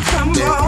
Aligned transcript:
Come 0.00 0.30
on. 0.30 0.67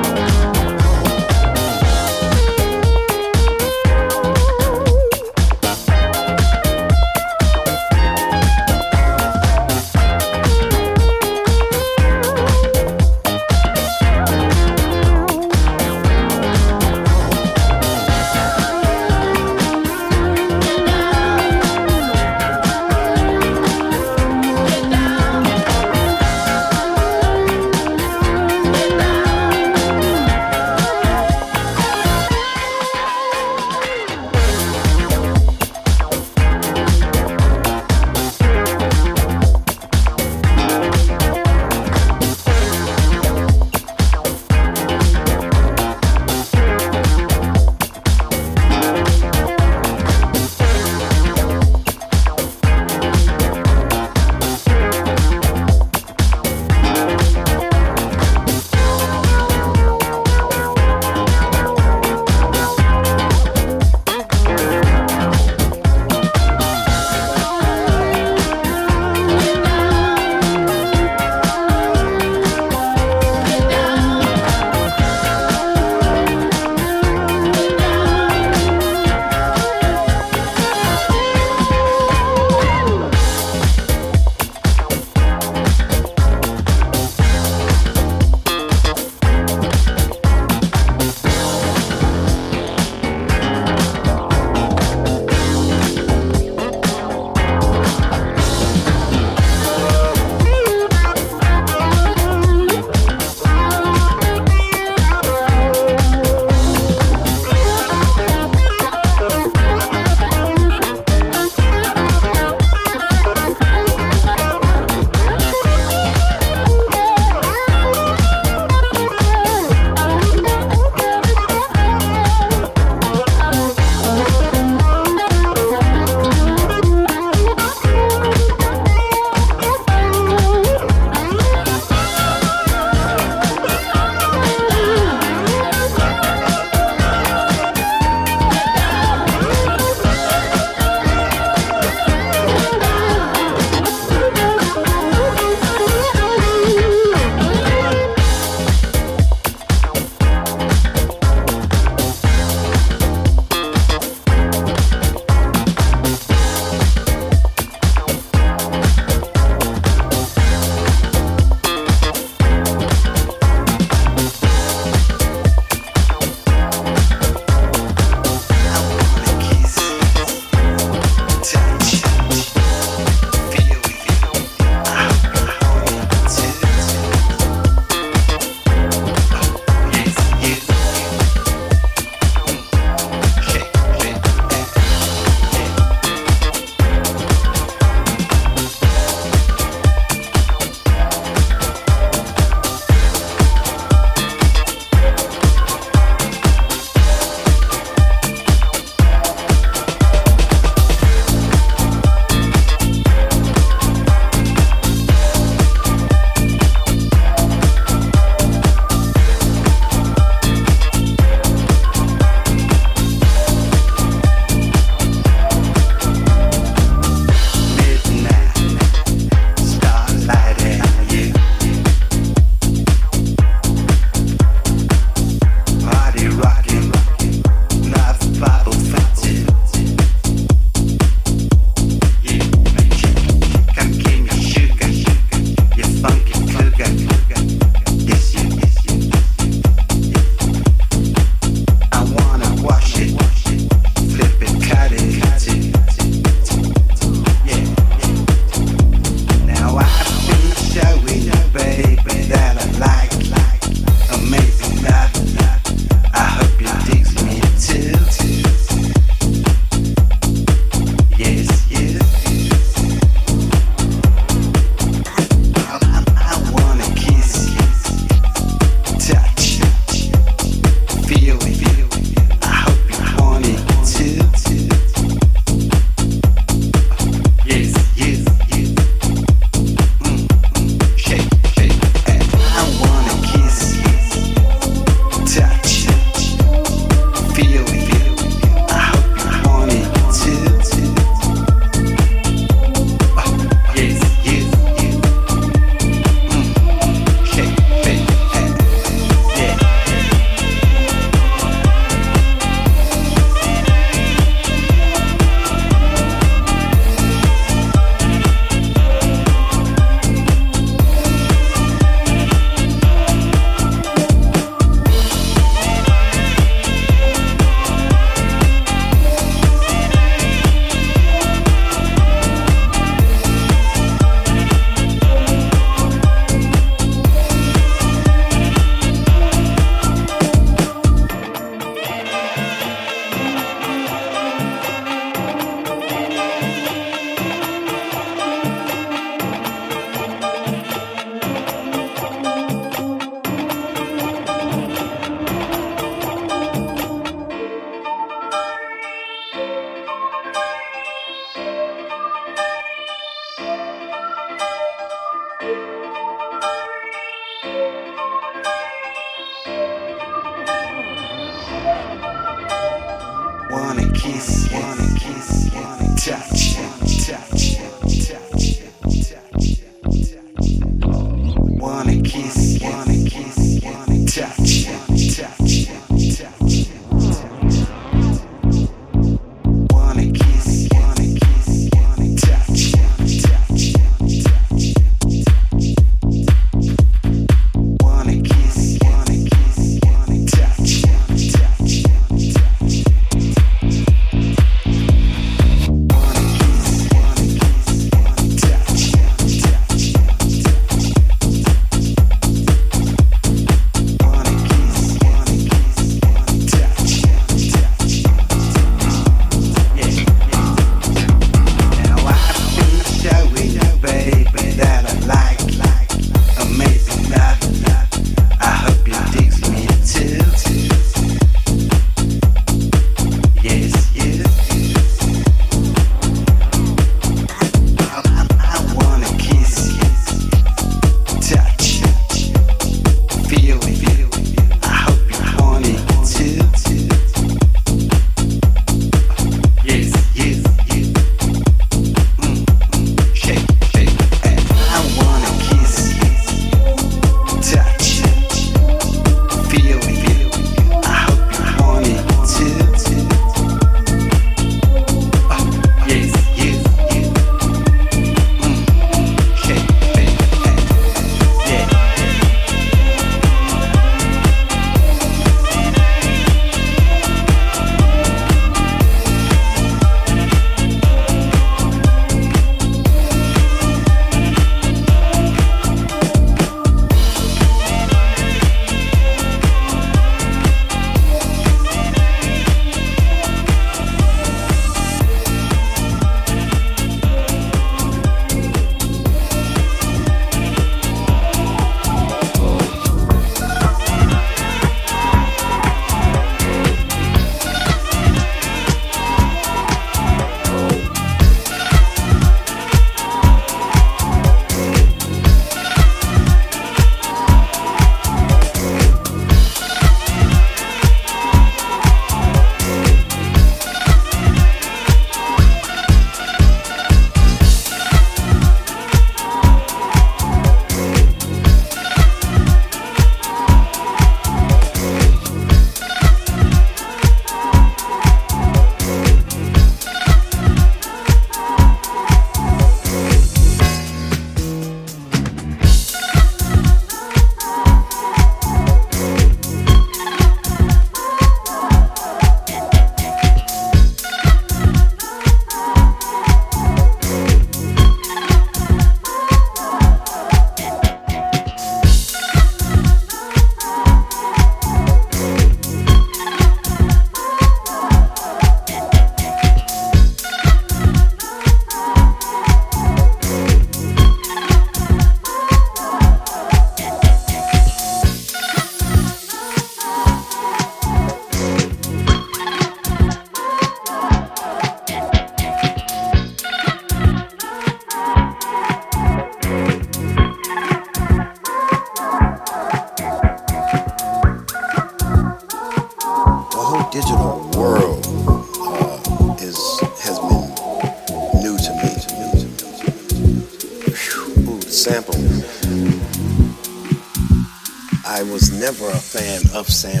never 598.61 598.89
a 598.89 598.93
fan 598.93 599.41
of 599.57 599.67
Sam 599.67 600.00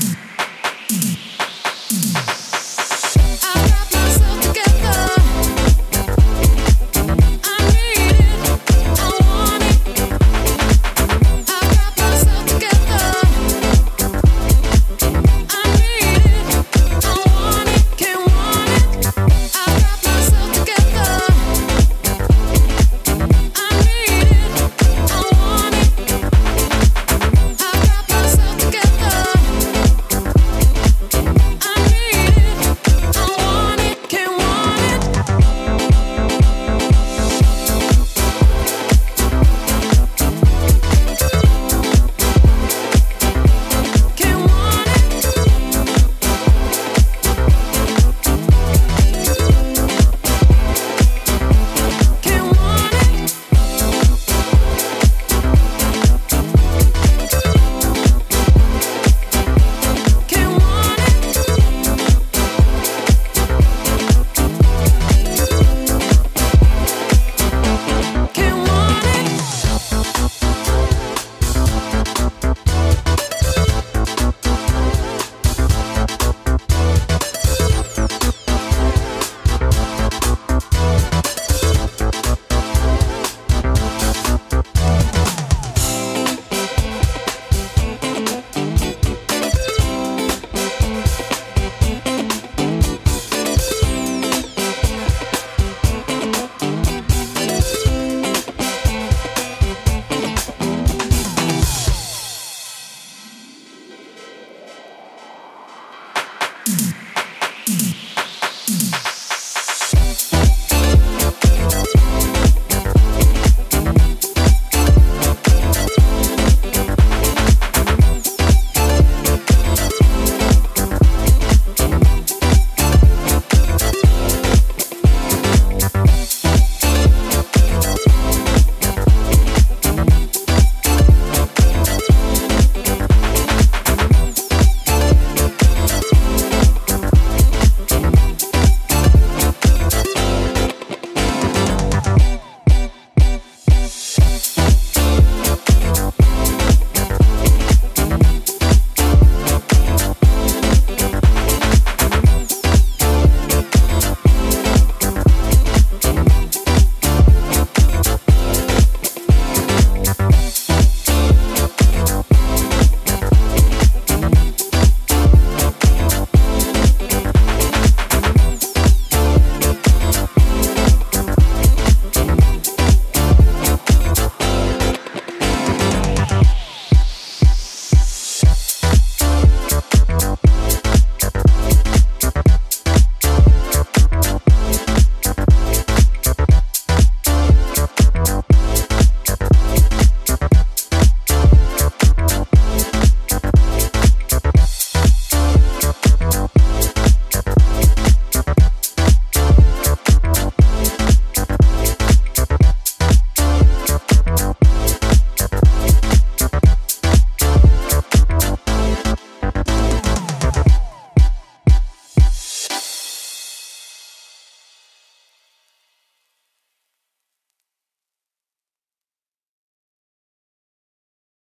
Peace. 0.00 0.27